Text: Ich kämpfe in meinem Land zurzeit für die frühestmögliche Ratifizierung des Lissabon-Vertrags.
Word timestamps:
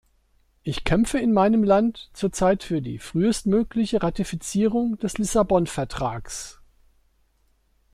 Ich 0.63 0.83
kämpfe 0.83 1.19
in 1.19 1.31
meinem 1.31 1.63
Land 1.63 2.09
zurzeit 2.13 2.63
für 2.63 2.81
die 2.81 2.97
frühestmögliche 2.97 4.01
Ratifizierung 4.01 4.97
des 4.97 5.19
Lissabon-Vertrags. 5.19 6.59